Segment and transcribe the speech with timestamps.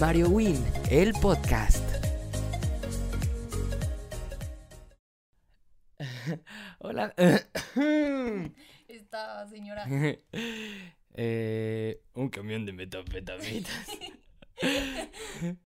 [0.00, 0.56] Mario Win,
[0.90, 1.84] el podcast.
[6.80, 7.14] Hola.
[8.88, 9.86] Esta señora.
[11.16, 13.86] Eh, un camión de metafetaminas.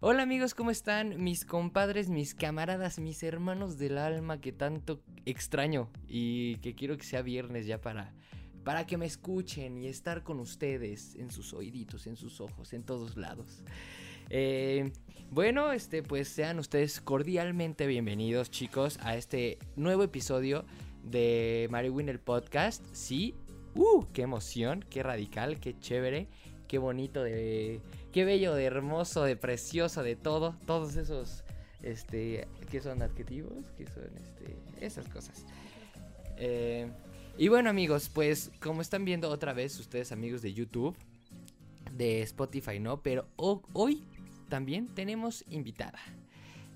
[0.00, 1.20] Hola amigos, ¿cómo están?
[1.20, 7.02] Mis compadres, mis camaradas, mis hermanos del alma que tanto extraño y que quiero que
[7.02, 8.14] sea viernes ya para
[8.68, 12.82] para que me escuchen y estar con ustedes en sus oíditos, en sus ojos, en
[12.82, 13.62] todos lados.
[14.28, 14.92] Eh,
[15.30, 20.66] bueno, este, pues sean ustedes cordialmente bienvenidos, chicos, a este nuevo episodio
[21.02, 22.84] de Mario Win el podcast.
[22.92, 23.34] Sí,
[23.74, 24.04] ¡Uh!
[24.12, 24.84] ¡Qué emoción!
[24.90, 25.60] ¡Qué radical!
[25.60, 26.28] ¡Qué chévere!
[26.68, 27.22] ¡Qué bonito!
[27.22, 27.80] De,
[28.12, 28.54] ¡Qué bello!
[28.54, 30.56] De hermoso, de precioso, de todo.
[30.66, 31.42] Todos esos,
[31.80, 33.64] este, ¿qué son adjetivos?
[33.78, 35.46] ¿Qué son, este, esas cosas?
[36.36, 36.86] Eh,
[37.38, 40.96] y bueno amigos, pues como están viendo otra vez ustedes amigos de YouTube,
[41.92, 43.00] de Spotify, ¿no?
[43.00, 44.02] Pero hoy
[44.48, 46.00] también tenemos invitada.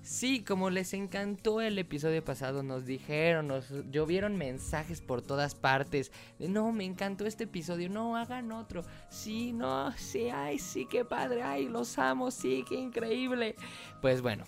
[0.03, 6.11] Sí, como les encantó el episodio pasado, nos dijeron, nos llovieron mensajes por todas partes.
[6.39, 8.83] no, me encantó este episodio, no, hagan otro.
[9.09, 13.55] Sí, no, sí, ay, sí, qué padre, ay, los amo, sí, qué increíble.
[14.01, 14.45] Pues bueno,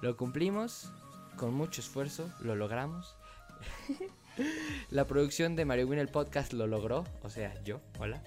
[0.00, 0.92] lo cumplimos
[1.36, 3.16] con mucho esfuerzo, lo logramos.
[4.90, 8.22] La producción de Mario Win el podcast lo logró, o sea, yo, hola.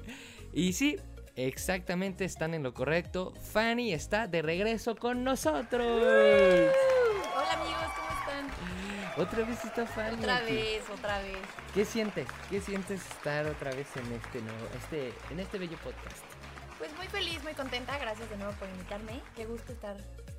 [0.52, 0.98] y sí,
[1.36, 3.34] Exactamente, están en lo correcto.
[3.52, 5.86] Fanny está de regreso con nosotros.
[5.86, 9.20] Hola amigos, ¿cómo están?
[9.22, 10.16] Otra vez está Fanny.
[10.16, 11.36] Otra vez, otra vez.
[11.74, 12.26] ¿Qué sientes?
[12.48, 16.24] ¿Qué sientes estar otra vez en este nuevo, este, en este bello podcast?
[16.78, 17.98] Pues muy feliz, muy contenta.
[17.98, 19.20] Gracias de nuevo por invitarme.
[19.34, 19.98] Qué gusto estar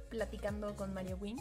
[0.10, 1.38] platicando con Mario Win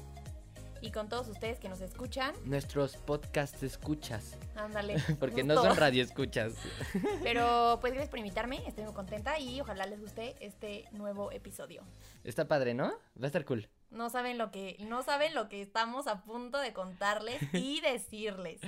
[0.80, 2.34] y con todos ustedes que nos escuchan.
[2.44, 4.36] Nuestros podcast escuchas.
[4.54, 4.96] Ándale.
[5.20, 6.54] Porque no son radio escuchas.
[7.22, 11.82] Pero pues gracias por invitarme, estoy muy contenta y ojalá les guste este nuevo episodio.
[12.24, 12.88] Está padre, ¿no?
[13.20, 13.68] Va a estar cool.
[13.90, 18.60] No saben lo que no saben lo que estamos a punto de contarles y decirles.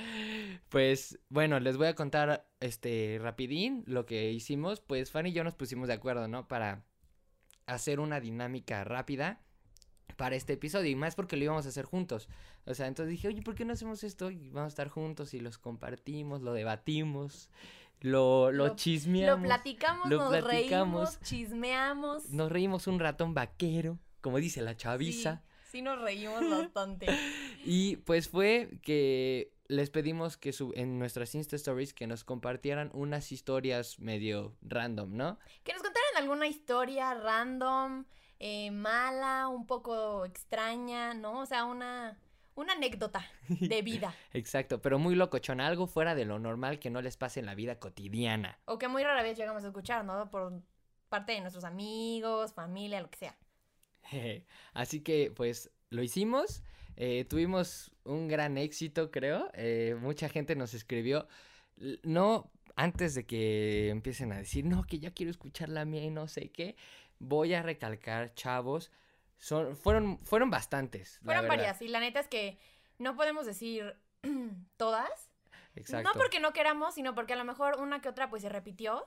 [0.68, 5.44] Pues bueno, les voy a contar este rapidín lo que hicimos, pues Fanny y yo
[5.44, 6.46] nos pusimos de acuerdo, ¿no?
[6.48, 6.84] Para
[7.66, 9.40] hacer una dinámica rápida
[10.18, 12.28] para este episodio y más porque lo íbamos a hacer juntos.
[12.66, 14.32] O sea, entonces dije, oye, ¿por qué no hacemos esto?
[14.32, 17.48] Y vamos a estar juntos y los compartimos, lo debatimos,
[18.00, 19.40] lo, lo, chismeamos.
[19.40, 22.30] Lo platicamos, nos reímos, chismeamos.
[22.30, 25.44] Nos reímos un ratón vaquero, como dice la chaviza.
[25.62, 27.06] Sí, sí nos reímos bastante.
[27.64, 33.30] y pues fue que les pedimos que en nuestras Insta Stories que nos compartieran unas
[33.30, 35.38] historias medio random, ¿no?
[35.62, 38.04] Que nos contaran alguna historia random
[38.40, 41.40] eh, mala, un poco extraña, ¿no?
[41.40, 42.18] O sea, una,
[42.54, 44.14] una anécdota de vida.
[44.32, 47.54] Exacto, pero muy locochón, algo fuera de lo normal que no les pase en la
[47.54, 48.58] vida cotidiana.
[48.66, 50.30] O que muy rara vez llegamos a escuchar, ¿no?
[50.30, 50.62] Por
[51.08, 53.36] parte de nuestros amigos, familia, lo que sea.
[54.72, 56.62] Así que, pues, lo hicimos.
[56.96, 59.50] Eh, tuvimos un gran éxito, creo.
[59.54, 61.28] Eh, mucha gente nos escribió.
[62.02, 66.10] No, antes de que empiecen a decir, no, que ya quiero escuchar la mía y
[66.10, 66.76] no sé qué
[67.18, 68.90] voy a recalcar, chavos,
[69.38, 71.20] son, fueron, fueron bastantes.
[71.22, 72.58] Fueron varias, y la neta es que
[72.98, 73.96] no podemos decir
[74.76, 75.30] todas.
[75.76, 76.08] Exacto.
[76.08, 79.06] No porque no queramos, sino porque a lo mejor una que otra pues se repitió.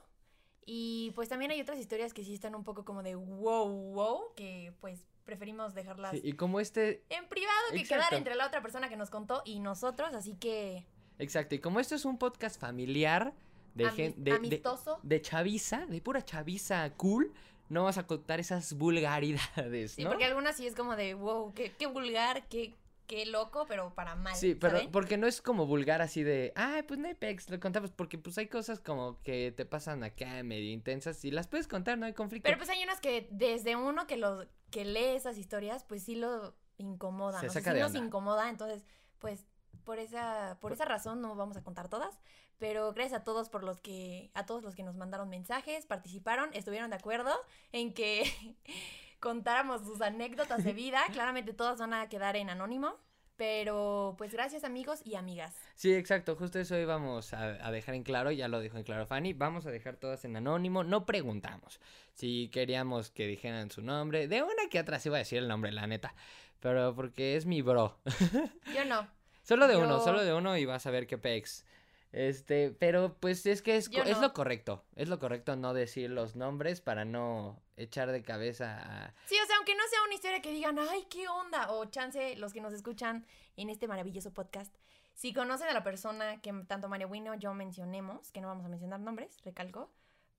[0.64, 4.34] Y pues también hay otras historias que sí están un poco como de wow, wow,
[4.36, 6.14] que pues preferimos dejarlas.
[6.14, 7.04] y como este.
[7.08, 10.86] En privado, que quedar entre la otra persona que nos contó y nosotros, así que.
[11.18, 13.34] Exacto, y como esto es un podcast familiar
[13.74, 14.20] de gente.
[14.20, 15.00] De, amistoso.
[15.02, 17.32] De, de chaviza, de pura chaviza cool
[17.72, 20.02] no vas a contar esas vulgaridades, ¿no?
[20.02, 22.74] Sí, porque algunas sí es como de, wow, qué, qué vulgar, qué,
[23.06, 24.36] qué loco, pero para mal.
[24.36, 27.58] Sí, pero porque no es como vulgar así de, ay, pues no hay pex, lo
[27.58, 31.66] contamos, porque pues hay cosas como que te pasan acá medio intensas y las puedes
[31.66, 32.44] contar, no hay conflicto.
[32.44, 36.14] Pero pues hay unas que desde uno que lo que lee esas historias, pues sí
[36.14, 38.84] lo incomoda, Se saca sí nos incomoda, entonces,
[39.18, 39.46] pues
[39.84, 42.18] por esa por esa razón no vamos a contar todas,
[42.62, 46.48] pero gracias a todos por los que, a todos los que nos mandaron mensajes, participaron,
[46.52, 47.32] estuvieron de acuerdo
[47.72, 48.22] en que
[49.18, 51.02] contáramos sus anécdotas de vida.
[51.12, 52.94] Claramente todas van a quedar en anónimo.
[53.34, 55.56] Pero pues gracias amigos y amigas.
[55.74, 59.06] Sí, exacto, justo eso íbamos a, a, dejar en claro, ya lo dijo en claro
[59.06, 61.80] Fanny, vamos a dejar todas en anónimo, no preguntamos
[62.12, 65.72] si queríamos que dijeran su nombre, de una que atrás iba a decir el nombre,
[65.72, 66.14] la neta,
[66.60, 67.98] pero porque es mi bro.
[68.76, 69.08] Yo no.
[69.42, 71.64] solo de uno, solo de uno y vas a ver qué pex.
[72.12, 74.84] Este, pero pues es que es, es lo correcto.
[74.96, 79.14] Es lo correcto no decir los nombres para no echar de cabeza a...
[79.24, 82.36] Sí, o sea, aunque no sea una historia que digan, ay, qué onda, o chance,
[82.36, 83.26] los que nos escuchan
[83.56, 84.74] en este maravilloso podcast,
[85.14, 88.68] si conocen a la persona que tanto María Wino yo mencionemos, que no vamos a
[88.68, 89.90] mencionar nombres, recalco,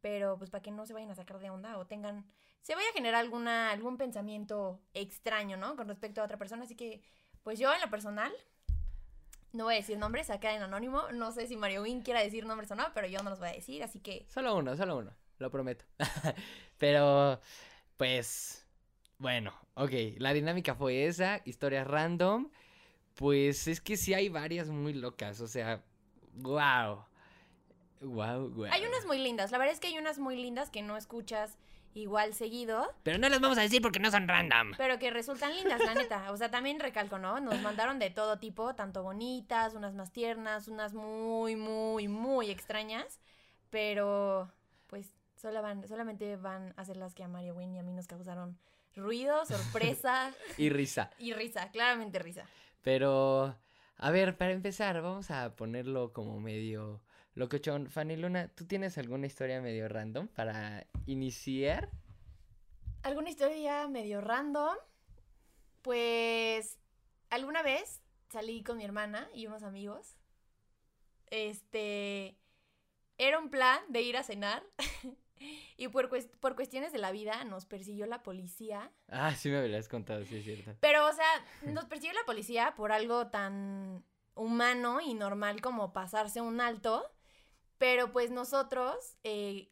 [0.01, 2.25] pero pues para que no se vayan a sacar de onda o tengan,
[2.61, 5.75] se vaya a generar alguna, algún pensamiento extraño, ¿no?
[5.75, 7.01] Con respecto a otra persona, así que
[7.43, 8.31] pues yo en lo personal,
[9.53, 12.45] no voy a decir nombres, acá en anónimo, no sé si Mario Win quiera decir
[12.45, 14.25] nombres o no, pero yo no los voy a decir, así que...
[14.27, 15.85] Solo uno, solo uno, lo prometo.
[16.79, 17.39] pero,
[17.95, 18.65] pues,
[19.19, 22.49] bueno, ok, la dinámica fue esa, historias random,
[23.13, 25.83] pues es que sí hay varias muy locas, o sea,
[26.33, 27.05] wow.
[28.01, 28.67] Wow, wow.
[28.71, 29.51] Hay unas muy lindas.
[29.51, 31.57] La verdad es que hay unas muy lindas que no escuchas
[31.93, 32.93] igual seguido.
[33.03, 34.73] Pero no las vamos a decir porque no son random.
[34.77, 36.31] Pero que resultan lindas, la neta.
[36.31, 37.39] O sea, también recalco, ¿no?
[37.39, 43.19] Nos mandaron de todo tipo, tanto bonitas, unas más tiernas, unas muy, muy, muy extrañas.
[43.69, 44.51] Pero,
[44.87, 47.91] pues, solo van, solamente van a ser las que a Mario Win y a mí
[47.93, 48.57] nos causaron
[48.95, 50.31] ruido, sorpresa.
[50.57, 51.11] y risa.
[51.19, 52.45] Y risa, claramente risa.
[52.81, 53.55] Pero,
[53.97, 57.01] a ver, para empezar, vamos a ponerlo como medio
[57.35, 61.89] Locochón, Fanny Luna, ¿tú tienes alguna historia medio random para iniciar?
[63.01, 64.75] ¿Alguna historia medio random?
[65.81, 66.77] Pues
[67.29, 70.15] alguna vez salí con mi hermana y unos amigos.
[71.31, 72.37] Este
[73.17, 74.63] era un plan de ir a cenar
[75.77, 76.09] y por,
[76.39, 78.91] por cuestiones de la vida nos persiguió la policía.
[79.07, 80.75] Ah, sí me habías contado, sí es cierto.
[80.81, 81.25] Pero, o sea,
[81.63, 87.09] nos persiguió la policía por algo tan humano y normal como pasarse un alto.
[87.83, 89.69] Pero pues nosotros, eh,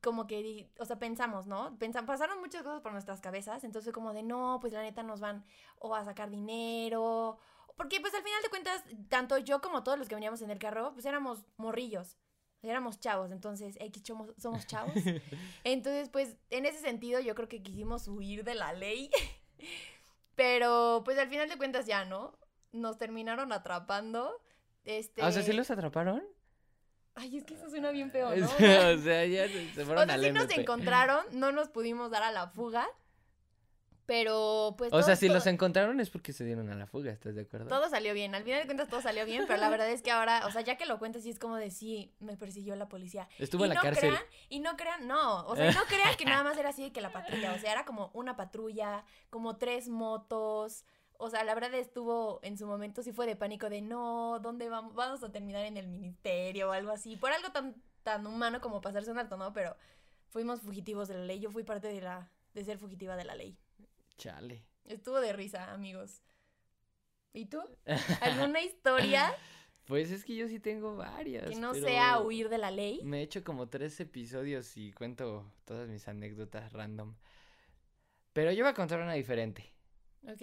[0.00, 1.76] como que, o sea, pensamos, ¿no?
[2.06, 5.44] pasaron muchas cosas por nuestras cabezas, entonces como de, no, pues la neta nos van
[5.80, 7.36] o a sacar dinero,
[7.76, 10.60] porque pues al final de cuentas, tanto yo como todos los que veníamos en el
[10.60, 12.16] carro, pues éramos morrillos,
[12.62, 14.94] éramos chavos, entonces, X somos, somos chavos.
[15.64, 19.10] Entonces, pues en ese sentido yo creo que quisimos huir de la ley,
[20.36, 22.38] pero pues al final de cuentas ya, ¿no?
[22.70, 24.40] Nos terminaron atrapando.
[24.84, 25.24] Este...
[25.24, 26.22] o sea, ¿sí los atraparon?
[27.14, 28.46] Ay, es que eso suena bien feo, ¿no?
[28.46, 32.32] o sea, ya se fueron o sea, sí nos encontraron, no nos pudimos dar a
[32.32, 32.88] la fuga.
[34.10, 34.92] Pero, pues.
[34.92, 37.68] O sea, si los encontraron es porque se dieron a la fuga, ¿estás de acuerdo?
[37.68, 38.34] Todo salió bien.
[38.34, 39.44] Al final de cuentas, todo salió bien.
[39.46, 41.54] Pero la verdad es que ahora, o sea, ya que lo cuentas, sí es como
[41.54, 43.28] de sí, me persiguió la policía.
[43.38, 44.12] Estuvo en la cárcel.
[44.48, 45.46] y no crean, no.
[45.46, 47.52] O sea, no crean que nada más era así de que la patrulla.
[47.52, 50.84] O sea, era como una patrulla, como tres motos
[51.20, 54.68] o sea, la verdad estuvo en su momento sí fue de pánico de no, ¿dónde
[54.68, 54.94] vamos?
[54.94, 57.16] Vamos a terminar en el ministerio o algo así.
[57.16, 59.52] Por algo tan, tan humano como pasarse un alto, ¿no?
[59.52, 59.76] Pero
[60.30, 61.38] fuimos fugitivos de la ley.
[61.38, 63.56] Yo fui parte de la de ser fugitiva de la ley.
[64.16, 64.64] Chale.
[64.86, 66.22] Estuvo de risa, amigos.
[67.32, 67.60] ¿Y tú?
[68.20, 69.32] ¿Alguna historia?
[69.84, 71.48] Pues es que yo sí tengo varias.
[71.48, 73.00] Que no sea huir de la ley.
[73.04, 77.14] Me he hecho como tres episodios y cuento todas mis anécdotas random.
[78.32, 79.72] Pero yo voy a contar una diferente.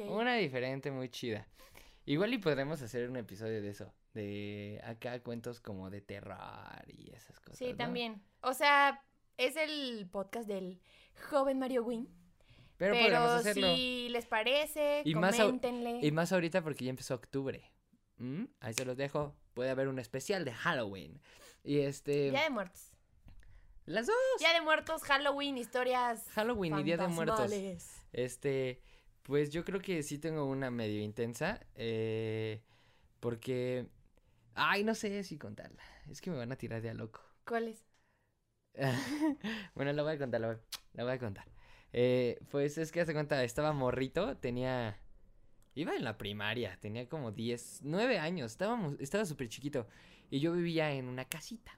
[0.07, 1.47] Una diferente, muy chida.
[2.05, 3.93] Igual y podremos hacer un episodio de eso.
[4.13, 7.57] De acá cuentos como de terror y esas cosas.
[7.57, 8.23] Sí, también.
[8.41, 9.03] O sea,
[9.37, 10.79] es el podcast del
[11.29, 12.09] joven Mario Win.
[12.77, 15.95] Pero, Pero si les parece, y coméntenle.
[15.95, 17.71] Más y más ahorita porque ya empezó octubre.
[18.17, 18.45] ¿Mm?
[18.59, 19.35] Ahí se los dejo.
[19.53, 21.19] Puede haber un especial de Halloween.
[21.63, 22.31] Y este.
[22.31, 22.93] Día de muertos.
[23.85, 24.15] Las dos.
[24.39, 26.27] Día de muertos, Halloween, historias.
[26.29, 27.51] Halloween y Día de muertos.
[28.13, 28.81] Este.
[29.27, 31.59] Pues yo creo que sí tengo una medio intensa.
[31.75, 32.61] Eh,
[33.19, 33.85] porque.
[34.55, 35.83] Ay, no sé si contarla.
[36.09, 37.21] Es que me van a tirar de a loco.
[37.45, 37.83] ¿Cuál es?
[39.75, 41.45] bueno, la voy a contar, la voy, a contar.
[41.93, 44.97] Eh, pues es que hace cuenta, estaba morrito, tenía.
[45.75, 49.87] Iba en la primaria, tenía como 10, 9 años, estábamos, estaba súper chiquito.
[50.31, 51.77] Y yo vivía en una casita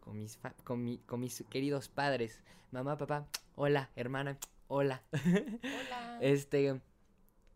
[0.00, 2.40] con mis, con, con mis queridos padres.
[2.70, 5.02] Mamá, papá, hola, hermana, hola.
[5.12, 6.18] Hola.
[6.20, 6.80] este,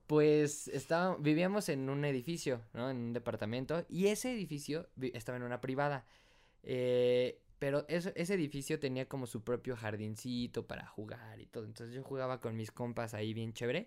[0.07, 2.91] pues estaba, vivíamos en un edificio, ¿no?
[2.91, 3.87] En un departamento.
[3.89, 6.05] Y ese edificio estaba en una privada.
[6.63, 11.65] Eh, pero ese edificio tenía como su propio jardincito para jugar y todo.
[11.65, 13.87] Entonces yo jugaba con mis compas ahí bien chévere.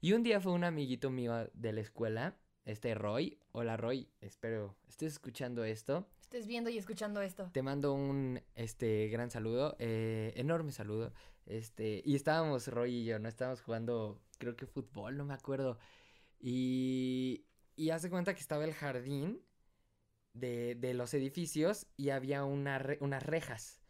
[0.00, 3.38] Y un día fue un amiguito mío de la escuela, este Roy.
[3.52, 6.08] Hola Roy, espero estés escuchando esto.
[6.20, 7.50] Estés viendo y escuchando esto.
[7.52, 11.12] Te mando un este gran saludo, eh, enorme saludo.
[11.46, 13.28] Este, y estábamos Roy y yo, ¿no?
[13.28, 15.78] Estábamos jugando, creo que fútbol, no me acuerdo.
[16.40, 17.44] Y,
[17.76, 19.42] y hace cuenta que estaba el jardín
[20.32, 23.80] de, de los edificios y había una unas rejas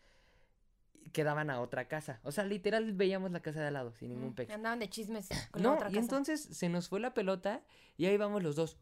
[1.13, 2.21] que daban a otra casa.
[2.23, 4.55] O sea, literal veíamos la casa de al lado, sin ningún mm, pecho.
[4.55, 5.97] Andaban de chismes con no, la otra casa.
[5.97, 7.63] y entonces se nos fue la pelota
[7.97, 8.77] y ahí vamos los dos.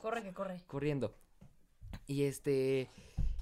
[0.00, 0.62] Corre que corre.
[0.66, 1.14] Corriendo.
[2.06, 2.90] Y este.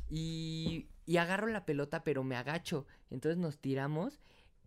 [0.08, 2.86] Y, y agarro la pelota, pero me agacho.
[3.10, 4.20] Entonces nos tiramos.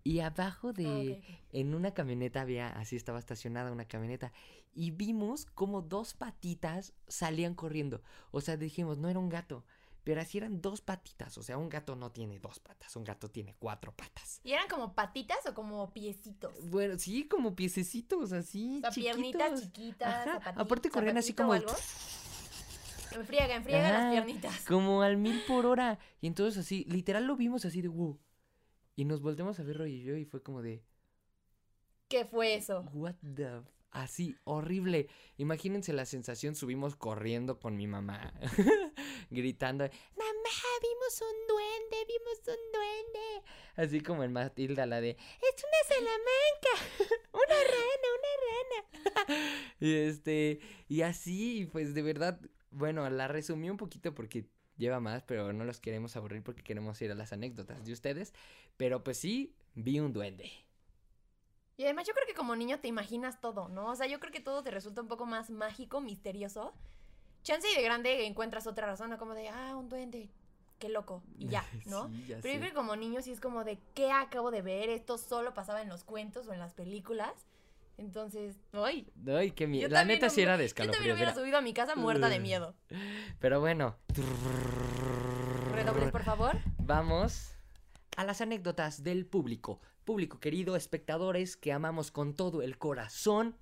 [0.04, 1.22] Y abajo de.
[1.22, 2.70] Ah, en una camioneta había.
[2.70, 4.32] Así estaba estacionada una camioneta.
[4.74, 8.02] Y vimos como dos patitas salían corriendo.
[8.32, 9.66] O sea, dijimos, no era un gato.
[10.04, 11.38] pero así eran dos patitas.
[11.38, 14.40] O sea, un gato no tiene dos patas, un gato tiene cuatro patas.
[14.44, 16.52] ¿Y eran como patitas o como piecitos?
[16.70, 18.78] Bueno, sí, como piececitos, así.
[18.80, 20.28] O sea, piernitas chiquitas.
[20.56, 21.54] Aparte corrían así como.
[21.54, 21.64] El...
[23.16, 24.66] Enfriega, enfriega las piernitas.
[24.66, 26.00] Como al mil por hora.
[26.22, 28.20] Y entonces así, literal lo vimos así de wow.
[28.96, 30.84] Y nos volteamos a ver Roy y yo y fue como de.
[32.08, 32.82] ¿Qué fue eso?
[32.94, 33.62] What the
[33.92, 35.08] así, horrible.
[35.38, 38.34] Imagínense la sensación, subimos corriendo con mi mamá,
[39.30, 43.44] gritando, mamá, vimos un duende, vimos un duende.
[43.76, 49.70] Así como en Matilda, la de, es una salamanca, una rana, una rana.
[49.80, 52.40] y este, y así, pues de verdad,
[52.72, 54.46] bueno, la resumí un poquito porque
[54.78, 58.34] lleva más, pero no los queremos aburrir porque queremos ir a las anécdotas de ustedes.
[58.78, 60.52] Pero pues sí, vi un duende.
[61.78, 63.88] Y además yo creo que como niño te imaginas todo, ¿no?
[63.88, 66.74] O sea, yo creo que todo te resulta un poco más mágico, misterioso.
[67.44, 69.18] Chance y de grande encuentras otra razón, ¿no?
[69.18, 70.30] Como de, ah, un duende,
[70.78, 72.12] qué loco, y ya, ¿no?
[72.28, 74.90] Pero yo creo que como niño sí es como de, ¿qué acabo de ver?
[74.90, 77.32] Esto solo pasaba en los cuentos o en las películas.
[78.00, 79.12] Entonces, ¡ay!
[79.28, 79.90] ¡Ay, qué miedo!
[79.90, 80.68] La neta sí era de.
[80.70, 82.74] Yo también hubiera subido a mi casa muerta de miedo.
[83.40, 83.98] Pero bueno.
[85.74, 86.58] Redobles, por favor.
[86.78, 87.54] Vamos
[88.16, 89.82] a las anécdotas del público.
[90.06, 93.58] Público querido, espectadores que amamos con todo el corazón.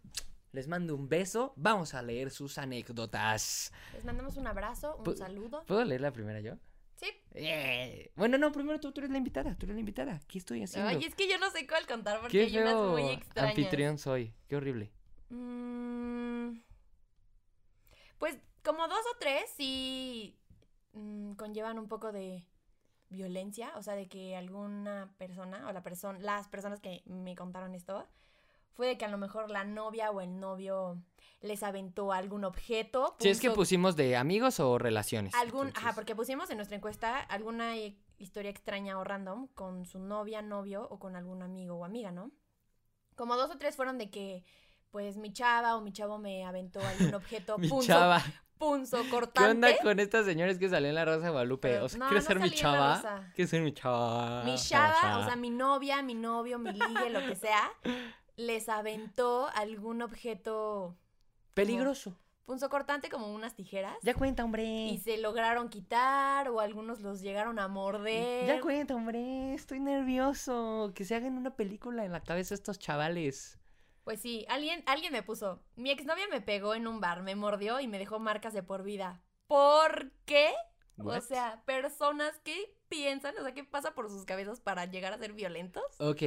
[0.51, 1.53] Les mando un beso.
[1.55, 3.73] Vamos a leer sus anécdotas.
[3.93, 5.63] Les mandamos un abrazo, un saludo.
[5.65, 6.53] ¿Puedo leer la primera yo?
[6.97, 7.07] Sí.
[7.35, 10.19] Eh, bueno, no, primero tú, tú, eres la invitada, tú eres la invitada.
[10.27, 10.89] ¿Qué estoy haciendo?
[10.89, 13.51] Ay, es que yo no sé cuál contar porque hay unas muy extrañas.
[13.51, 14.91] anfitrión soy, qué horrible.
[15.29, 16.59] Mm,
[18.17, 20.35] pues como dos o tres sí
[20.93, 22.43] mm, conllevan un poco de
[23.09, 27.75] violencia, o sea, de que alguna persona o la persona, las personas que me contaron
[27.75, 28.07] esto,
[28.77, 31.01] fue de que a lo mejor la novia o el novio
[31.41, 33.15] les aventó algún objeto.
[33.19, 35.33] Si es que pusimos de amigos o relaciones.
[35.35, 37.75] Algún, ajá, porque pusimos en nuestra encuesta alguna
[38.19, 42.31] historia extraña o random con su novia, novio o con algún amigo o amiga, ¿no?
[43.15, 44.45] Como dos o tres fueron de que
[44.91, 47.57] pues mi chava o mi chavo me aventó algún objeto.
[47.57, 48.23] mi chava
[48.57, 49.41] punzo cortante.
[49.41, 51.79] ¿Qué onda con estas señores que salen en la Rosa de Guadalupe?
[51.79, 53.25] o sea, ¿quieres ser mi chava?
[53.33, 54.43] ¿Quieres ser mi chava?
[54.43, 57.71] Mi chava, o sea, mi novia, mi novio, mi ligue, lo que sea,
[58.37, 60.95] les aventó algún objeto...
[61.53, 62.17] Peligroso.
[62.45, 63.97] Punzo cortante como unas tijeras.
[64.03, 64.63] Ya cuenta, hombre.
[64.63, 68.47] Y se lograron quitar o algunos los llegaron a morder.
[68.47, 69.53] Ya cuenta, hombre.
[69.53, 70.93] Estoy nervioso.
[70.95, 73.59] Que se hagan una película en la cabeza estos chavales.
[74.05, 75.61] Pues sí, alguien, alguien me puso.
[75.75, 78.83] Mi exnovia me pegó en un bar, me mordió y me dejó marcas de por
[78.83, 79.21] vida.
[79.47, 80.53] ¿Por qué?
[81.03, 85.17] O sea, personas que piensan, o sea, ¿qué pasa por sus cabezas para llegar a
[85.17, 85.83] ser violentos?
[85.99, 86.21] Ok,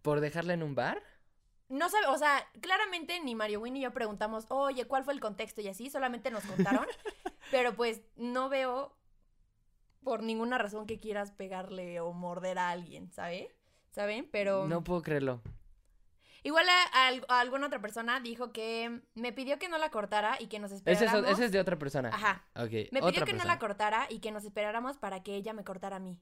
[0.00, 1.02] ¿por dejarla en un bar?
[1.68, 5.20] No sabe, o sea, claramente ni Mario Win ni yo preguntamos, oye, ¿cuál fue el
[5.20, 5.60] contexto?
[5.60, 6.86] Y así, solamente nos contaron.
[7.50, 8.96] pero pues no veo
[10.02, 13.54] por ninguna razón que quieras pegarle o morder a alguien, ¿sabe?
[13.90, 14.28] ¿Saben?
[14.30, 14.66] Pero.
[14.66, 15.42] No puedo creerlo.
[16.42, 20.58] Igual a, alguna otra persona dijo que me pidió que no la cortara y que
[20.58, 21.30] nos esperáramos.
[21.30, 22.10] Ese es, de otra persona.
[22.10, 22.44] Ajá.
[22.90, 25.96] Me pidió que no la cortara y que nos esperáramos para que ella me cortara
[25.96, 26.18] a mí.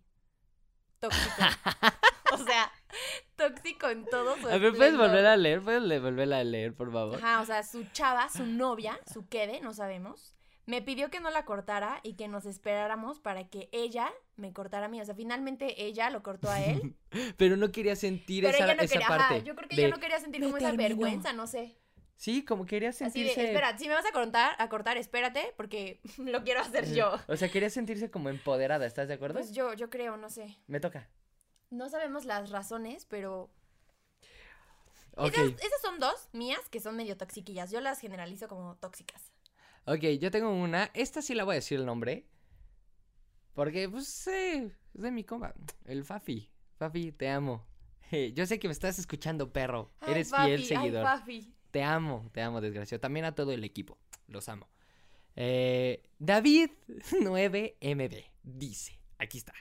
[1.01, 1.35] Tóxico.
[2.33, 2.73] o sea,
[3.37, 5.63] tóxico en todo su A ver, ¿puedes volver a leer?
[5.63, 7.17] ¿Puedes volver a leer, por favor?
[7.17, 10.37] Ajá, o sea, su chava, su novia, su quede, no sabemos
[10.67, 14.87] me pidió que no la cortara y que nos esperáramos para que ella me cortara
[14.87, 15.01] a mí.
[15.01, 16.97] O sea, finalmente ella lo cortó a él.
[17.37, 19.45] Pero no quería sentir esa, esa parte.
[19.45, 21.79] yo creo que ella no quería sentir como esa vergüenza, no sé.
[22.17, 23.33] Sí, como quería sentirse...
[23.33, 26.93] Así de, espera, si me vas a cortar, a cortar, espérate, porque lo quiero hacer
[26.93, 27.13] yo.
[27.29, 29.39] O sea, quería sentirse como empoderada, ¿estás de acuerdo?
[29.39, 30.57] Pues yo, yo creo, no sé.
[30.67, 31.09] Me toca.
[31.71, 33.51] No sabemos las razones, pero...
[35.19, 37.71] Esas, esas son dos mías que son medio toxiquillas.
[37.71, 39.33] Yo las generalizo como tóxicas.
[39.87, 40.91] Ok, yo tengo una.
[40.93, 42.27] Esta sí la voy a decir el nombre.
[43.55, 45.55] Porque, pues, es de mi compa.
[45.87, 46.51] El Fafi.
[46.77, 47.65] Fafi, te amo.
[48.35, 49.91] yo sé que me estás escuchando, perro.
[50.07, 51.07] Eres fiel seguidor.
[51.07, 51.56] Ay, Fafi.
[51.77, 53.03] Te amo, te amo, desgraciado.
[53.03, 53.99] También a todo el equipo.
[54.29, 54.67] Los amo.
[55.35, 59.53] Eh, David 9MB dice, aquí está.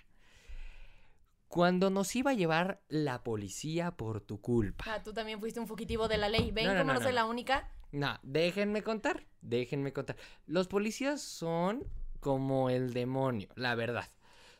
[1.49, 4.85] Cuando nos iba a llevar la policía por tu culpa.
[4.87, 6.51] Ah, tú también fuiste un fugitivo de la ley.
[6.51, 7.69] ¿Ven no, cómo no soy la única?
[7.91, 10.15] No, déjenme contar, déjenme contar.
[10.47, 11.83] Los policías son
[12.21, 14.07] como el demonio, la verdad.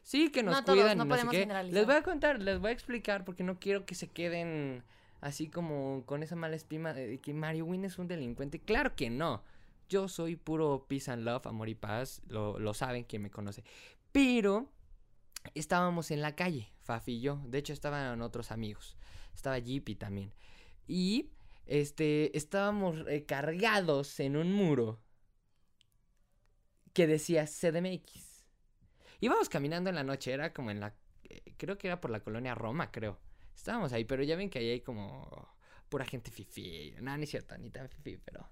[0.02, 1.46] Sí, que nos cuidan, no, sé qué.
[1.72, 4.84] Les voy a contar, les voy a explicar porque no quiero que se queden
[5.26, 8.60] así como con esa mala estima de que Mario Win es un delincuente.
[8.60, 9.44] Claro que no.
[9.90, 13.64] Yo soy puro peace and love, amor y paz, lo, lo saben quien me conoce.
[14.12, 14.72] Pero
[15.56, 17.42] estábamos en la calle, Fafi y yo.
[17.48, 18.98] De hecho, estaban otros amigos.
[19.34, 20.32] Estaba Jippy también.
[20.88, 21.32] Y
[21.66, 25.00] este, estábamos cargados en un muro
[26.94, 28.46] que decía CDMX.
[29.22, 32.20] íbamos caminando en la noche, era como en la, eh, creo que era por la
[32.20, 33.18] colonia Roma, creo.
[33.56, 35.50] Estábamos ahí, pero ya ven que ahí hay como
[35.90, 36.96] pura gente fifi.
[37.02, 38.48] No, ni es cierto, ni tan fifi, pero...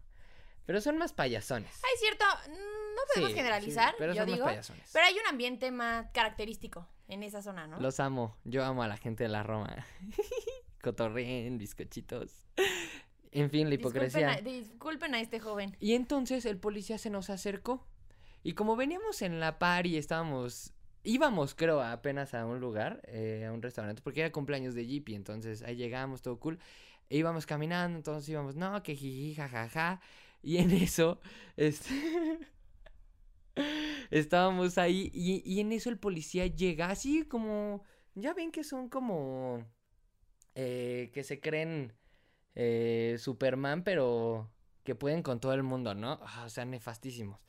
[0.66, 1.74] Pero son más payasones.
[1.84, 4.46] Hay cierto, no podemos generalizar, pero yo digo,
[4.94, 7.82] pero hay un ambiente más característico en esa zona, ¿no?
[7.82, 9.86] Los amo, yo amo a la gente de la Roma.
[10.82, 12.46] Cotorrien, bizcochitos.
[13.32, 14.42] En fin, la hipocresía.
[14.42, 15.76] Disculpen a, este joven.
[15.80, 17.86] Y entonces el policía se nos acercó.
[18.44, 20.74] Y como veníamos en la par y estábamos.
[21.04, 25.16] Íbamos, creo, apenas a un lugar, eh, a un restaurante, porque era cumpleaños de Jeepy.
[25.16, 26.60] Entonces ahí llegamos, todo cool.
[27.10, 30.02] E íbamos caminando, entonces íbamos, no, que jiji, jajaja.
[30.42, 31.20] Y en eso,
[31.58, 31.90] este.
[34.12, 35.12] estábamos ahí.
[35.14, 37.84] Y, y en eso el policía llega así como.
[38.16, 39.66] Ya ven que son como.
[40.56, 41.94] Eh, que se creen
[42.56, 44.52] eh, Superman, pero
[44.84, 46.20] que pueden con todo el mundo, ¿no?
[46.24, 47.40] Ah, o sea, nefastísimos.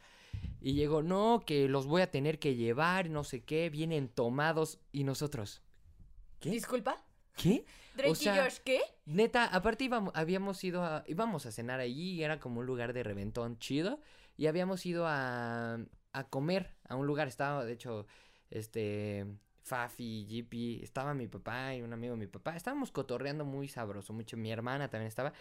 [0.61, 4.81] Y llegó, no, que los voy a tener que llevar, no sé qué, vienen tomados
[4.93, 5.63] y nosotros.
[6.41, 6.51] ¿Qué?
[6.51, 7.05] ¿Disculpa?
[7.37, 7.65] ¿Qué?
[7.97, 8.81] Drake y Josh, ¿qué?
[9.07, 13.03] Neta, aparte íbamos, habíamos ido a, íbamos a cenar allí era como un lugar de
[13.03, 14.01] reventón chido.
[14.37, 15.79] Y habíamos ido a,
[16.13, 18.07] a comer a un lugar, estaba, de hecho,
[18.51, 19.27] este,
[19.65, 22.55] Fafi, Jippy, estaba mi papá y un amigo de mi papá.
[22.55, 24.37] Estábamos cotorreando muy sabroso, mucho.
[24.37, 25.33] Mi hermana también estaba.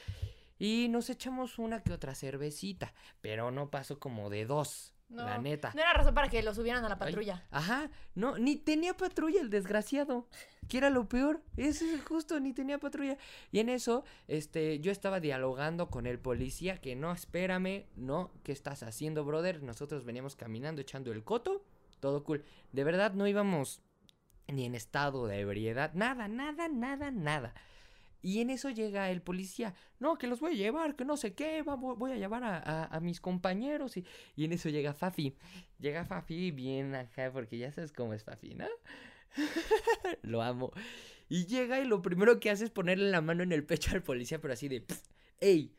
[0.60, 4.94] Y nos echamos una que otra cervecita, pero no pasó como de dos.
[5.10, 5.72] la neta.
[5.76, 7.46] No era razón para que lo subieran a la patrulla.
[7.52, 10.28] ajá, no, ni tenía patrulla el desgraciado.
[10.70, 11.42] Que era lo peor.
[11.58, 13.18] Eso es justo, ni tenía patrulla.
[13.52, 18.54] Y en eso, este, yo estaba dialogando con el policía que no, espérame, no, ¿qué
[18.54, 19.62] estás haciendo, brother?
[19.62, 21.66] Nosotros veníamos caminando, echando el coto,
[22.00, 22.44] todo cool.
[22.72, 23.82] De verdad no íbamos
[24.48, 27.54] ni en estado de ebriedad, nada, nada, nada, nada.
[28.24, 31.34] Y en eso llega el policía, no, que los voy a llevar, que no sé
[31.34, 33.98] qué, voy a llevar a, mis compañeros.
[33.98, 34.06] Y,
[34.38, 35.36] y, en eso llega Fafi.
[35.78, 38.66] Llega Fafi bien acá, porque ya sabes cómo es Fafi, ¿no?
[40.24, 40.72] lo amo.
[41.28, 44.04] Y llega y lo primero que hace es ponerle la mano en el pecho al
[44.04, 44.86] policía, pero así de,
[45.42, 45.76] ¡ey!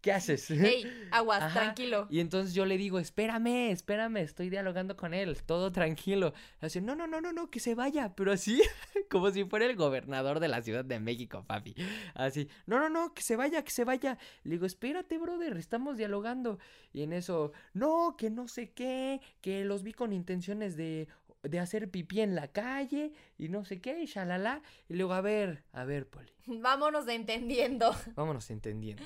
[0.00, 0.50] ¿Qué haces?
[0.50, 2.06] Ey, aguas, tranquilo.
[2.10, 6.32] Y entonces yo le digo, espérame, espérame, estoy dialogando con él, todo tranquilo.
[6.60, 8.60] Así, no, no, no, no, no, que se vaya, pero así,
[9.10, 11.74] como si fuera el gobernador de la Ciudad de México, papi.
[12.14, 14.18] Así, no, no, no, que se vaya, que se vaya.
[14.44, 16.58] Le digo, espérate, brother, estamos dialogando.
[16.92, 21.08] Y en eso, no, que no sé qué, que los vi con intenciones de
[21.42, 24.62] de hacer pipí en la calle y no sé qué, y shalala.
[24.88, 26.32] Y luego, a ver, a ver, Poli.
[26.46, 27.94] Vámonos entendiendo.
[28.14, 29.02] Vámonos entendiendo.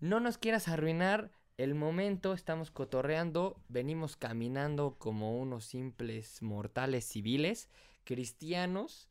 [0.00, 7.68] No nos quieras arruinar el momento, estamos cotorreando, venimos caminando como unos simples mortales civiles,
[8.04, 9.10] cristianos,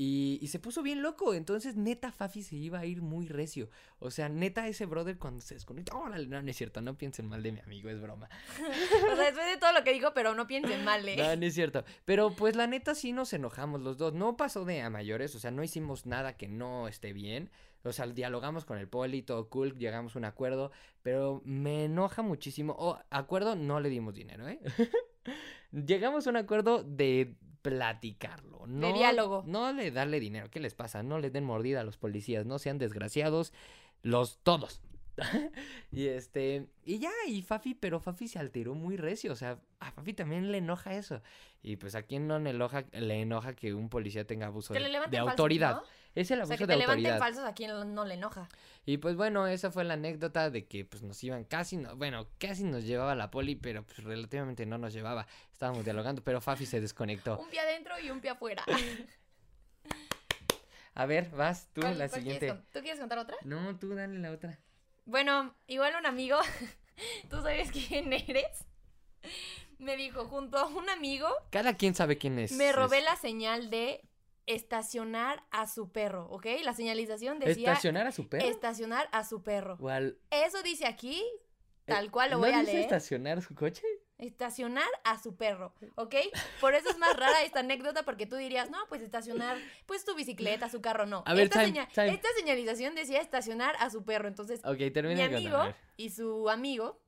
[0.00, 1.34] y, se puso bien loco.
[1.34, 3.68] Entonces, neta, Fafi se iba a ir muy recio.
[3.98, 6.08] O sea, neta, ese brother cuando se desconectó.
[6.08, 8.28] no, no es cierto, no piensen mal de mi amigo, es broma.
[9.12, 11.16] o sea, después de todo lo que dijo, pero no piensen mal, ¿eh?
[11.16, 11.84] No, no es cierto.
[12.04, 14.14] Pero pues la neta sí nos enojamos los dos.
[14.14, 17.50] No pasó de a mayores, o sea, no hicimos nada que no esté bien.
[17.84, 22.22] O sea, dialogamos con el poli, todo cool, llegamos a un acuerdo, pero me enoja
[22.22, 22.74] muchísimo.
[22.78, 24.60] Oh, acuerdo, no le dimos dinero, ¿eh?
[25.72, 28.66] llegamos a un acuerdo de platicarlo.
[28.66, 29.44] No, de diálogo.
[29.46, 30.50] No le darle dinero.
[30.50, 31.02] ¿Qué les pasa?
[31.02, 32.46] No les den mordida a los policías.
[32.46, 33.52] No sean desgraciados.
[34.02, 34.80] Los todos.
[35.92, 39.90] y este, y ya, y Fafi, pero Fafi se alteró muy recio, o sea, a
[39.90, 41.22] Fafi también le enoja eso.
[41.62, 45.18] Y pues a quién no le enoja, le enoja que un policía tenga abuso de,
[45.18, 45.82] autoridad.
[46.18, 48.48] Es el abuso o sea, que te levanten falsos a quien no le enoja.
[48.84, 52.26] Y pues bueno, esa fue la anécdota de que pues nos iban casi, no, bueno,
[52.38, 55.28] casi nos llevaba la poli, pero pues relativamente no nos llevaba.
[55.52, 57.38] Estábamos dialogando, pero Fafi se desconectó.
[57.38, 58.64] un pie adentro y un pie afuera.
[60.94, 62.52] a ver, vas tú, la siguiente.
[62.72, 63.36] ¿Tú quieres contar otra?
[63.44, 64.58] No, tú dale la otra.
[65.04, 66.36] Bueno, igual un amigo,
[67.30, 68.66] ¿tú sabes quién eres?
[69.78, 71.28] Me dijo, junto a un amigo.
[71.50, 72.50] Cada quien sabe quién es.
[72.50, 74.07] Me robé la señal de
[74.48, 76.46] estacionar a su perro, ¿ok?
[76.64, 77.70] La señalización decía.
[77.70, 78.46] ¿Estacionar a su perro?
[78.46, 79.76] Estacionar a su perro.
[79.78, 80.18] ¿Cuál?
[80.30, 81.22] Eso dice aquí,
[81.84, 82.80] tal cual lo voy a leer.
[82.80, 83.82] estacionar su coche?
[84.18, 86.16] estacionar a su perro, ¿ok?
[86.60, 89.56] Por eso es más rara esta anécdota porque tú dirías, no, pues estacionar,
[89.86, 91.22] pues tu bicicleta, su carro, no.
[91.24, 96.50] A ver, esta, esta señalización decía estacionar a su perro, entonces mi amigo y su
[96.50, 97.00] amigo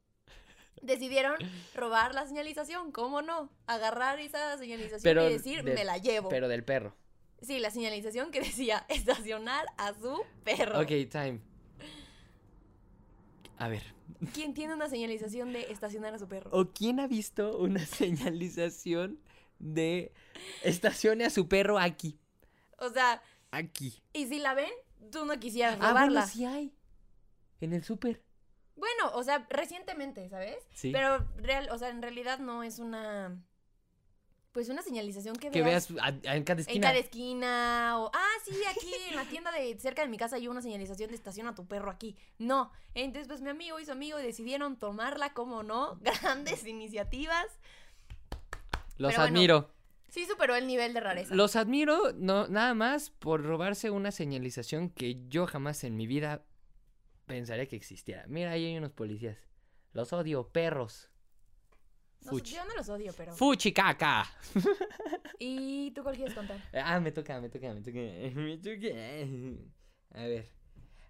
[0.83, 1.37] decidieron
[1.75, 3.51] robar la señalización, ¿cómo no?
[3.67, 6.29] Agarrar esa señalización y decir, me la llevo.
[6.29, 6.95] Pero del perro.
[7.43, 10.81] Sí, la señalización que decía estacionar a su perro.
[10.81, 11.41] Ok, time.
[13.59, 13.83] A ver,
[14.35, 16.51] ¿Quién tiene una señalización de estacionar a su perro?
[16.53, 19.21] ¿O quién ha visto una señalización
[19.59, 20.13] de
[20.63, 22.19] estacione a su perro aquí?
[22.79, 23.23] O sea.
[23.51, 24.03] Aquí.
[24.13, 24.71] Y si la ven,
[25.11, 26.23] tú no quisieras robarla.
[26.23, 26.75] Ah, sí hay.
[27.61, 28.23] En el súper.
[28.77, 30.57] Bueno, o sea, recientemente, ¿sabes?
[30.75, 30.91] Sí.
[30.93, 33.43] Pero real, o sea, en realidad no es una
[34.53, 36.77] pues una señalización que, que veas, en cada esquina.
[36.77, 37.99] En cada esquina.
[37.99, 41.11] O, ah, sí, aquí en la tienda de cerca de mi casa hay una señalización
[41.11, 42.17] de estaciona tu perro aquí.
[42.39, 42.73] No.
[42.95, 45.97] Entonces, pues mi amigo y su amigo decidieron tomarla, como no.
[46.01, 47.47] Grandes iniciativas.
[48.97, 49.71] Los admiro.
[50.09, 51.35] Sí superó el nivel de rareza.
[51.35, 56.43] Los admiro, no, nada más por robarse una señalización que yo jamás en mi vida
[57.27, 58.25] pensaría que existiera.
[58.27, 59.39] Mira, ahí hay unos policías.
[59.93, 61.11] Los odio, perros.
[62.21, 63.33] Yo no los odio, pero.
[63.33, 64.25] Fuchi caca.
[65.39, 66.59] ¿Y tú cuál quieres contar?
[66.75, 67.99] Ah, me toca, me toca, me toca.
[67.99, 70.21] Me toca.
[70.21, 70.51] A ver.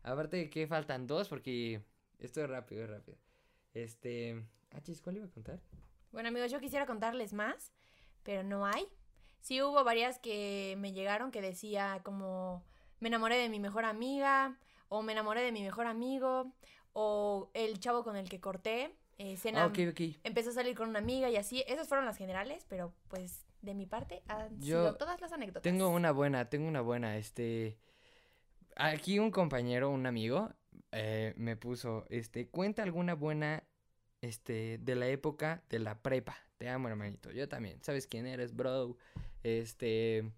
[0.03, 1.83] Aparte de que faltan dos, porque
[2.19, 3.19] esto es rápido, es rápido.
[3.75, 4.45] Este.
[4.73, 5.61] Ah, chis, ¿cuál iba a contar?
[6.13, 7.73] Bueno, amigos, yo quisiera contarles más
[8.23, 8.87] pero no hay.
[9.41, 12.65] Sí hubo varias que me llegaron que decía como
[13.01, 16.53] me enamoré de mi mejor amiga o me enamoré de mi mejor amigo
[16.93, 18.95] o el chavo con el que corté.
[19.23, 19.71] Eh, ah,
[20.25, 21.63] Empezó a salir con una amiga y así.
[21.67, 25.63] Esas fueron las generales, pero pues de mi parte han sido todas las anécdotas.
[25.63, 27.19] Tengo una buena, tengo una buena.
[27.19, 27.77] Este.
[28.77, 30.55] Aquí un compañero, un amigo,
[30.93, 33.63] eh, me puso, este, cuenta alguna buena,
[34.23, 36.39] este, de la época de la prepa.
[36.57, 37.31] Te amo, hermanito.
[37.31, 37.79] Yo también.
[37.83, 38.97] ¿Sabes quién eres, bro?
[39.43, 40.33] Este.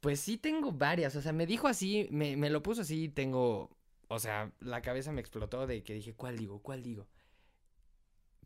[0.00, 1.14] Pues sí tengo varias.
[1.14, 3.68] O sea, me dijo así, me, me lo puso así, tengo.
[4.08, 6.62] O sea, la cabeza me explotó de que dije, ¿cuál digo?
[6.62, 7.06] ¿Cuál digo?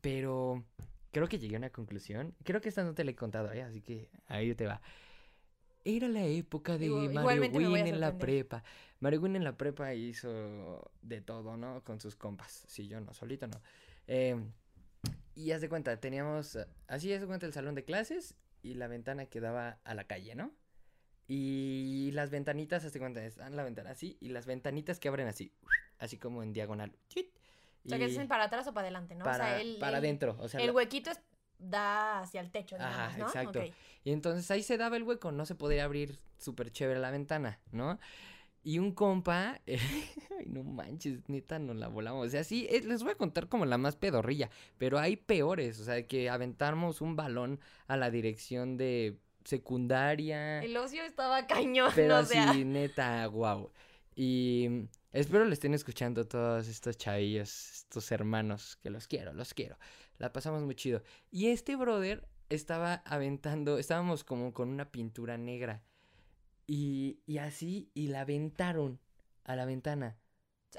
[0.01, 0.65] Pero
[1.13, 2.35] creo que llegué a una conclusión.
[2.45, 3.63] Creo que esta no te la he contado, ¿eh?
[3.63, 4.81] así que ahí te va.
[5.85, 8.63] Era la época de Mario Win en la prepa.
[9.01, 11.83] Mario Win en la prepa hizo de todo, ¿no?
[11.85, 12.65] Con sus compas.
[12.69, 13.61] Sí, yo no, solito no.
[14.07, 14.37] Eh,
[15.35, 18.89] y haz de cuenta, teníamos, así haz de cuenta el salón de clases y la
[18.89, 20.53] ventana que daba a la calle, ¿no?
[21.29, 25.29] Y las ventanitas, haz de cuenta, están la ventana así y las ventanitas que abren
[25.29, 25.55] así,
[25.99, 26.93] así como en diagonal.
[27.85, 29.25] O sea, que es para atrás o para adelante, ¿no?
[29.25, 30.37] Para, o sea, el, para adentro.
[30.39, 31.11] O sea, el huequito
[31.59, 33.63] da hacia el techo, digamos, Ajá, exacto.
[34.05, 37.61] Y entonces ahí se daba el hueco, no se podía abrir súper chévere la ventana,
[37.71, 37.99] ¿no?
[38.63, 39.61] Y un compa,
[40.47, 42.27] no manches, neta, nos la volamos.
[42.27, 45.81] O sea, sí, eh, les voy a contar como la más pedorrilla, pero hay peores,
[45.81, 50.63] o sea, que aventamos un balón a la dirección de secundaria.
[50.63, 53.71] El ocio estaba cañón, pero así, neta, wow.
[54.15, 59.77] Y espero le estén escuchando todos estos chavillos, estos hermanos, que los quiero, los quiero.
[60.19, 61.03] La pasamos muy chido.
[61.31, 65.83] Y este brother estaba aventando, estábamos como con una pintura negra.
[66.67, 69.01] Y, y así, y la aventaron
[69.45, 70.19] a la ventana.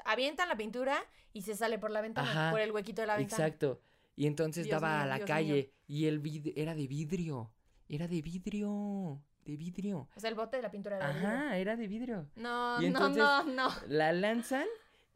[0.04, 0.96] Avientan la pintura
[1.32, 3.46] y se sale por la ventana, por el huequito de la ventana.
[3.46, 3.82] Exacto.
[4.16, 7.52] Y entonces daba a la calle y el vid era de vidrio.
[7.88, 9.22] Era de vidrio.
[9.44, 10.08] De vidrio.
[10.14, 11.28] O sea, el bote de la pintura era de vidrio.
[11.28, 12.26] Ajá, era de vidrio.
[12.36, 13.68] No, no, no, no.
[13.88, 14.66] La lanzan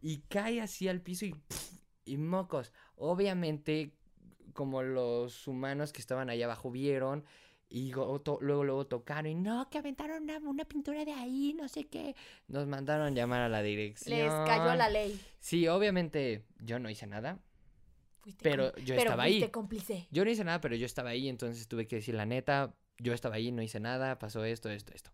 [0.03, 1.37] y cae así al piso y,
[2.05, 2.73] y mocos.
[2.97, 3.93] Obviamente,
[4.53, 7.25] como los humanos que estaban allá abajo vieron,
[7.69, 12.15] y luego, luego tocaron y no, que aventaron una, pintura de ahí, no sé qué.
[12.49, 14.19] Nos mandaron llamar a la dirección.
[14.19, 15.21] Les cayó la ley.
[15.41, 17.41] Sí, obviamente yo no hice nada.
[18.41, 19.49] pero yo estaba ahí.
[19.51, 20.07] cómplice.
[20.11, 23.13] Yo no hice nada, pero yo estaba ahí, entonces tuve que decir la neta, yo
[23.13, 25.11] estaba ahí, no hice nada, pasó esto, esto, esto.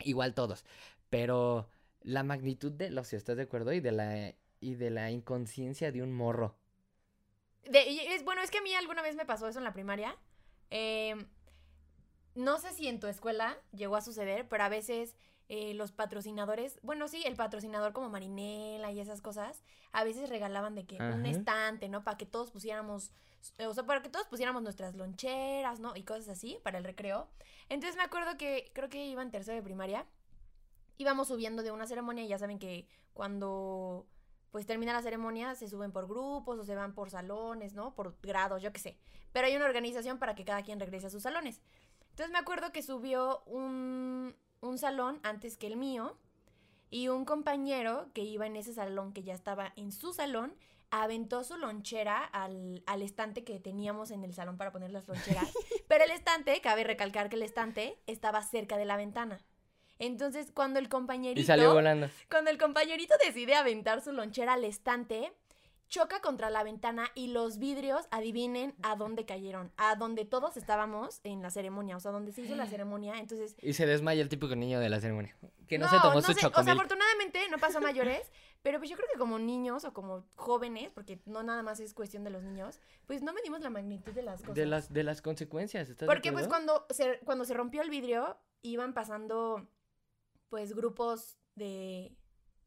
[0.00, 0.64] Igual todos.
[1.10, 1.68] Pero
[2.02, 3.72] la magnitud de lo si ¿estás de acuerdo?
[3.72, 6.56] Y de la, y de la inconsciencia de un morro.
[7.64, 10.16] es, bueno, es que a mí alguna vez me pasó eso en la primaria.
[10.70, 11.14] Eh,
[12.34, 15.16] no sé si en tu escuela llegó a suceder, pero a veces
[15.54, 19.62] eh, los patrocinadores, bueno, sí, el patrocinador como Marinela y esas cosas,
[19.92, 22.04] a veces regalaban de que un estante, ¿no?
[22.04, 23.12] Para que todos pusiéramos,
[23.58, 25.94] eh, o sea, para que todos pusiéramos nuestras loncheras, ¿no?
[25.94, 27.28] Y cosas así para el recreo.
[27.68, 30.06] Entonces me acuerdo que creo que iba en tercero de primaria,
[30.96, 34.06] íbamos subiendo de una ceremonia y ya saben que cuando
[34.52, 37.94] pues termina la ceremonia se suben por grupos o se van por salones, ¿no?
[37.94, 38.98] Por grados, yo qué sé.
[39.32, 41.60] Pero hay una organización para que cada quien regrese a sus salones.
[42.08, 46.16] Entonces me acuerdo que subió un, un salón antes que el mío
[46.88, 50.54] y un compañero que iba en ese salón, que ya estaba en su salón,
[50.90, 55.50] aventó su lonchera al, al, estante que teníamos en el salón para poner las loncheras.
[55.88, 59.40] Pero el estante, cabe recalcar que el estante estaba cerca de la ventana.
[59.98, 61.40] Entonces, cuando el compañerito...
[61.40, 62.08] Y salió volando.
[62.30, 65.32] Cuando el compañerito decide aventar su lonchera al estante,
[65.92, 71.20] choca contra la ventana y los vidrios, adivinen a dónde cayeron, a donde todos estábamos
[71.22, 73.54] en la ceremonia, o sea, donde se hizo la ceremonia, entonces...
[73.60, 75.36] Y se desmaya el típico niño de la ceremonia,
[75.68, 78.22] que no, se tomó no su sé, O sea, afortunadamente no pasó a mayores,
[78.62, 81.92] pero pues yo creo que como niños o como jóvenes, porque no nada más es
[81.92, 84.54] cuestión de los niños, pues no medimos la magnitud de las cosas.
[84.54, 88.38] De las, de las consecuencias, ¿estás Porque pues cuando se, cuando se rompió el vidrio,
[88.62, 89.68] iban pasando
[90.48, 92.16] pues grupos de,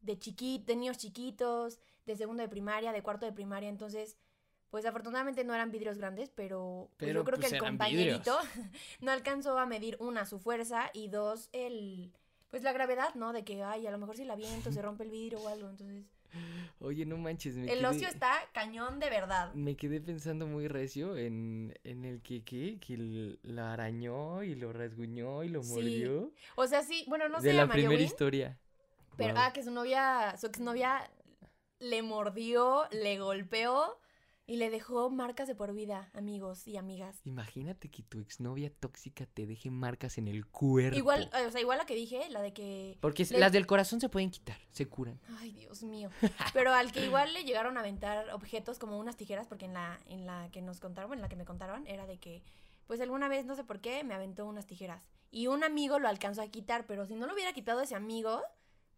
[0.00, 4.16] de, chiquit, de niños chiquitos, de segundo de primaria, de cuarto de primaria, entonces,
[4.70, 8.38] pues afortunadamente no eran vidrios grandes, pero, pues, yo creo que pues, el compañerito
[9.00, 12.12] no alcanzó a medir una su fuerza y dos el
[12.48, 13.32] pues la gravedad, ¿no?
[13.32, 15.68] De que ay, a lo mejor si la viento se rompe el vidrio o algo,
[15.68, 16.04] entonces
[16.78, 19.52] Oye, no manches, me El ocio está cañón de verdad.
[19.54, 22.78] Me quedé pensando muy recio en, en el que, ¿qué?
[22.78, 26.32] Que la arañó y lo rasguñó y lo mordió.
[26.54, 27.48] O sea, sí, bueno, no sé.
[27.48, 28.58] De la primera historia.
[29.16, 31.10] Pero, ah, que su novia, su exnovia
[31.78, 33.98] le mordió, le golpeó
[34.48, 37.20] y le dejó marcas de por vida, amigos y amigas.
[37.24, 40.96] Imagínate que tu exnovia tóxica te deje marcas en el cuerpo.
[40.96, 42.96] Igual, o sea, igual la que dije, la de que...
[43.00, 45.20] Porque las del corazón se pueden quitar, se curan.
[45.40, 46.10] Ay, Dios mío.
[46.52, 49.98] Pero al que igual le llegaron a aventar objetos como unas tijeras, porque en la,
[50.06, 52.44] en la que nos contaron, en la que me contaron, era de que,
[52.86, 55.02] pues alguna vez, no sé por qué, me aventó unas tijeras.
[55.32, 58.40] Y un amigo lo alcanzó a quitar, pero si no lo hubiera quitado ese amigo,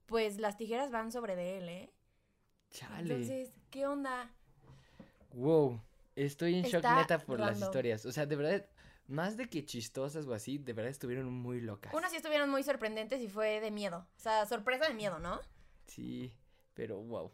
[0.05, 1.91] pues las tijeras van sobre de él, ¿eh?
[2.70, 3.14] Chale.
[3.14, 4.31] Entonces, ¿qué onda?
[5.33, 5.81] Wow,
[6.16, 8.04] estoy en shock neta por las historias.
[8.07, 8.66] O sea, de verdad,
[9.07, 11.92] más de que chistosas o así, de verdad estuvieron muy locas.
[11.94, 14.07] Unas sí estuvieron muy sorprendentes y fue de miedo.
[14.16, 15.40] O sea, sorpresa de miedo, ¿no?
[15.87, 16.33] Sí,
[16.74, 17.33] pero wow.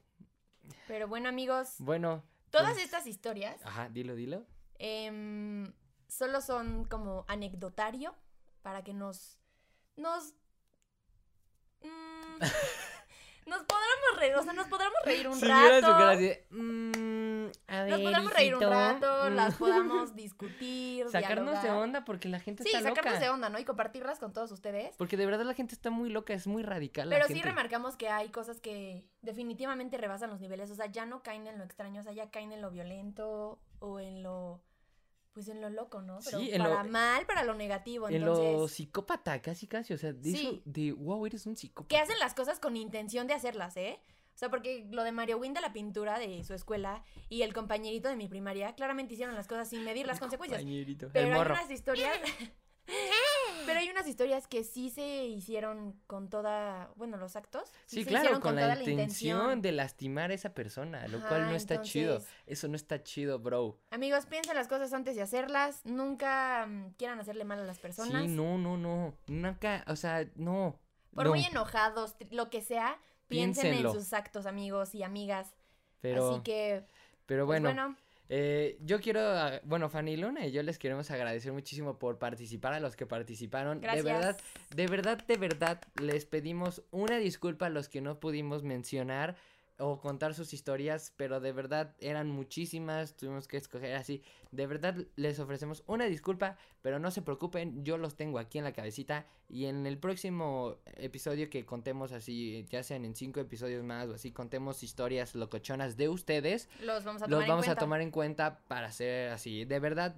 [0.86, 1.74] Pero bueno, amigos.
[1.78, 2.22] Bueno.
[2.50, 3.60] Todas pues estas historias.
[3.64, 4.46] Ajá, dilo, dilo.
[4.78, 5.72] Em,
[6.08, 8.14] solo son como anecdotario
[8.62, 9.38] para que nos.
[9.96, 10.34] Nos.
[11.82, 12.40] Mm,
[13.46, 16.44] nos podremos reír, o sea, nos podremos reír un rato.
[16.50, 17.46] Mm,
[17.90, 22.78] nos podamos reír un rato, las podamos discutir, Sacarnos de onda porque la gente está
[22.80, 22.90] loca.
[22.90, 23.59] Sí, sacarnos de onda, ¿no?
[23.59, 24.96] Y compartirlas con todos ustedes.
[24.96, 28.09] Porque de verdad la gente está muy loca, es muy radical Pero sí remarcamos que
[28.09, 32.00] hay cosas que definitivamente rebasan los niveles, o sea, ya no caen en lo extraño,
[32.00, 34.62] o sea, ya caen en lo violento o en lo
[35.34, 36.20] pues en lo loco, ¿no?
[36.24, 38.08] Pero sí, para mal, para lo negativo.
[38.08, 39.92] En lo psicópata, casi casi.
[39.92, 41.88] O sea, de de wow, eres un psicópata.
[41.88, 44.00] Que hacen las cosas con intención de hacerlas, ¿eh?
[44.34, 47.52] O sea, porque lo de Mario Win de la pintura de su escuela y el
[47.52, 50.62] compañerito de mi primaria claramente hicieron las cosas sin medir las consecuencias.
[51.12, 52.16] Pero hay unas historias.
[53.66, 57.72] Pero hay unas historias que sí se hicieron con toda, bueno, los actos.
[57.87, 62.20] Sí, claro, con, la, intención de lastimar a esa persona, lo cual no está chido.
[62.46, 63.79] Eso no está chido, bro.
[63.90, 65.85] Amigos, piensen las cosas antes de hacerlas.
[65.85, 68.22] Nunca mm, quieran hacerle mal a las personas.
[68.22, 69.14] Sí, no, no, no.
[69.27, 70.79] Nunca, o sea, no.
[71.14, 72.98] Por muy enojados, lo que sea,
[73.29, 75.55] piensen en sus actos, amigos y amigas.
[76.00, 76.85] Pero, Así que.
[77.27, 77.96] Pero pues bueno
[78.28, 82.72] eh, yo quiero, ah, bueno, Fanny Luna y yo les queremos agradecer muchísimo por participar
[82.72, 83.80] a los que participaron.
[83.80, 84.37] De verdad,
[84.74, 89.37] de verdad, de verdad, les pedimos una disculpa a los que no pudimos mencionar
[89.78, 94.22] o contar sus historias, pero de verdad eran muchísimas, tuvimos que escoger así.
[94.52, 98.64] De verdad les ofrecemos una disculpa, pero no se preocupen, yo los tengo aquí en
[98.64, 103.82] la cabecita y en el próximo episodio que contemos así, ya sean en cinco episodios
[103.82, 107.74] más o así, contemos historias locochonas de ustedes, los vamos a tomar, los vamos a
[107.74, 109.64] tomar en cuenta para hacer así.
[109.64, 110.14] De verdad,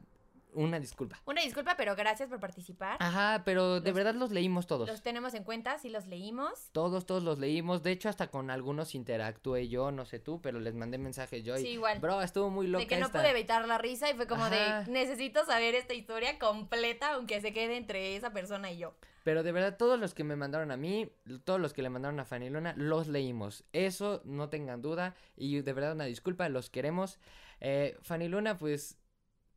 [0.56, 1.20] una disculpa.
[1.26, 2.96] Una disculpa, pero gracias por participar.
[3.00, 4.88] Ajá, pero de verdad los leímos todos.
[4.88, 6.70] Los tenemos en cuenta, sí los leímos.
[6.72, 7.82] Todos, todos los leímos.
[7.82, 11.56] De hecho, hasta con algunos interactué yo, no sé tú, pero les mandé mensajes yo.
[11.56, 12.00] sí, igual.
[12.00, 14.84] Bro, estuvo muy loca De que no pude evitar la risa y fue como de,
[14.88, 18.94] necesito saber esta historia completa, aunque se quede entre esa persona y yo.
[19.26, 21.10] Pero de verdad, todos los que me mandaron a mí,
[21.44, 23.64] todos los que le mandaron a Fanny Luna, los leímos.
[23.72, 25.16] Eso no tengan duda.
[25.36, 27.18] Y de verdad, una disculpa, los queremos.
[27.60, 28.98] Eh, Fanny Luna, pues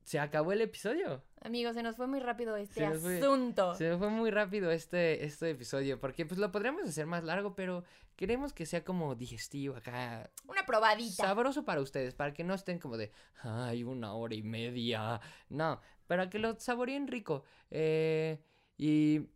[0.10, 1.24] se acabó el episodio.
[1.40, 3.76] Amigos, se nos fue muy rápido este asunto.
[3.76, 7.54] se nos fue muy rápido este, este episodio, porque pues lo podríamos hacer más largo,
[7.54, 7.84] pero
[8.16, 10.32] queremos que sea como digestivo acá.
[10.48, 11.28] Una probadita.
[11.28, 13.12] Sabroso para ustedes, para que no estén como de,
[13.44, 15.22] ay, una hora y media.
[15.48, 17.44] No, para que lo saboreen rico.
[17.70, 18.42] Eh,
[18.80, 19.28] y...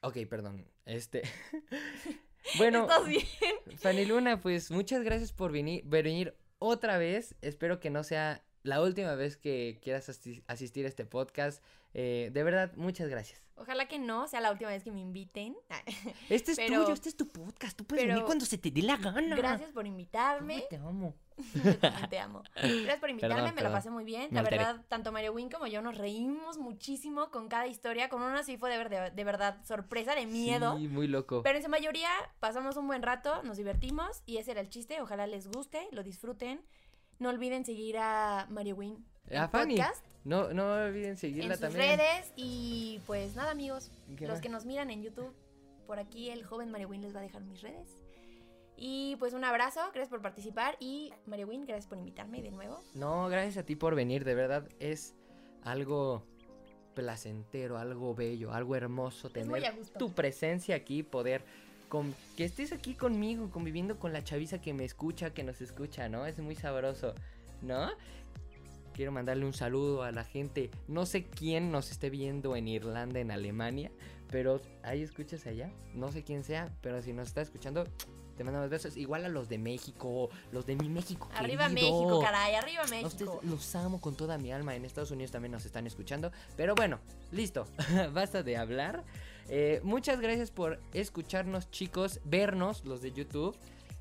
[0.00, 0.66] Ok, perdón.
[0.86, 1.20] Este...
[2.56, 3.26] bueno, ¿Estás bien?
[3.76, 7.34] Fanny Luna, pues muchas gracias por venir, venir otra vez.
[7.42, 10.08] Espero que no sea la última vez que quieras
[10.46, 11.62] asistir a este podcast.
[11.94, 13.42] Eh, de verdad, muchas gracias.
[13.56, 15.56] Ojalá que no sea la última vez que me inviten.
[16.28, 17.76] Este es tuyo, este es tu podcast.
[17.76, 19.36] Tú puedes venir cuando se te dé la gana.
[19.36, 20.64] Gracias por invitarme.
[20.70, 21.14] te amo.
[22.10, 22.42] te amo.
[22.54, 24.28] Gracias por invitarme, me la pasé muy bien.
[24.32, 28.08] la verdad, tanto Mario Win como yo nos reímos muchísimo con cada historia.
[28.08, 30.78] Con una sí fue de, de, verdad sorpresa, de miedo.
[30.78, 31.42] Sí, muy loco.
[31.42, 35.00] Pero en su mayoría pasamos un buen rato, nos divertimos y ese era el chiste.
[35.00, 36.64] Ojalá les guste, lo disfruten.
[37.22, 39.06] No olviden seguir a Mario Win.
[39.32, 39.76] A Fanny.
[39.76, 42.32] Podcast, no, no olviden seguirla en sus redes.
[42.34, 43.92] Y pues nada, amigos.
[44.18, 45.32] Los que nos miran en YouTube,
[45.86, 48.02] por aquí el joven Mario Win les va a dejar mis redes.
[48.76, 50.76] Y pues un abrazo, gracias por participar.
[50.80, 52.80] Y Mario Win, gracias por invitarme de nuevo.
[52.94, 55.14] No, gracias a ti por venir, de verdad es
[55.62, 56.26] algo
[56.94, 59.62] placentero, algo bello, algo hermoso tener
[59.96, 61.44] tu presencia aquí, poder
[62.36, 66.26] que estés aquí conmigo, conviviendo con la chaviza que me escucha, que nos escucha, ¿no?
[66.26, 67.14] Es muy sabroso,
[67.60, 67.90] ¿no?
[68.94, 70.70] Quiero mandarle un saludo a la gente.
[70.88, 73.90] No sé quién nos esté viendo en Irlanda, en Alemania,
[74.30, 75.70] pero ahí escuchas allá.
[75.94, 77.84] No sé quién sea, pero si nos está escuchando,
[78.36, 78.96] te mandamos besos.
[78.96, 81.28] Igual a los de México, los de mi México.
[81.34, 83.40] Arriba México, caray, arriba México.
[83.42, 84.74] los amo con toda mi alma.
[84.74, 86.32] En Estados Unidos también nos están escuchando.
[86.56, 87.00] Pero bueno,
[87.30, 87.66] listo.
[88.12, 89.04] Basta de hablar.
[89.48, 92.20] Eh, muchas gracias por escucharnos, chicos.
[92.24, 93.56] Vernos, los de YouTube.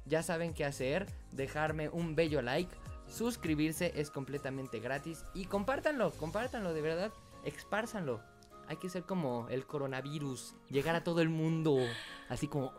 [0.06, 1.08] Ya saben qué hacer.
[1.32, 2.76] Dejarme un bello like
[3.12, 7.12] Suscribirse es completamente gratis y compártanlo, compártanlo de verdad,
[7.44, 8.22] expárzanlo.
[8.70, 11.78] Hay que ser como el coronavirus, llegar a todo el mundo,
[12.30, 12.72] así como...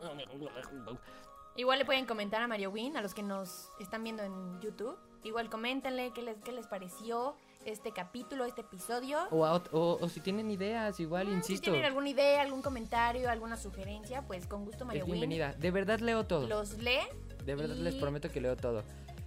[1.55, 4.97] Igual le pueden comentar a Mario Win, a los que nos están viendo en YouTube.
[5.23, 9.19] Igual coméntenle qué les, qué les pareció este capítulo, este episodio.
[9.31, 11.65] O, si tienen ideas, igual, ah, insisto.
[11.67, 15.13] Si tienen alguna idea, algún comentario, alguna sugerencia, pues con gusto Mario Win.
[15.13, 15.55] Bienvenida.
[15.55, 16.47] De verdad leo todo.
[16.47, 17.01] Los lee.
[17.45, 18.85] De verdad les prometo que leo todo.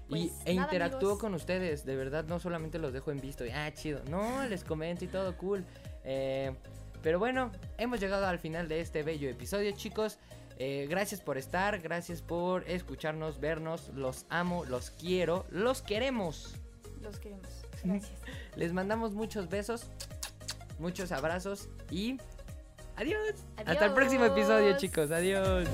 [0.09, 3.49] Pues, y, e interactúo con ustedes, de verdad, no solamente los dejo en visto y,
[3.49, 5.65] ah, chido, no, les comento y todo cool.
[6.03, 6.53] Eh,
[7.01, 10.19] pero bueno, hemos llegado al final de este bello episodio, chicos.
[10.57, 16.55] Eh, gracias por estar, gracias por escucharnos, vernos, los amo, los quiero, los queremos.
[17.01, 17.64] Los queremos,
[18.55, 19.87] Les mandamos muchos besos,
[20.79, 22.17] muchos abrazos y
[22.95, 23.35] adiós.
[23.65, 25.67] Hasta el próximo episodio, chicos, adiós.